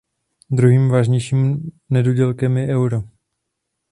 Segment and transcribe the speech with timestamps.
[0.49, 3.03] Druhým vážným nedodělkem je euro.